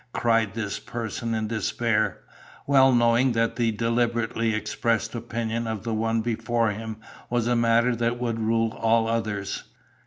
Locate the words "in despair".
1.35-2.21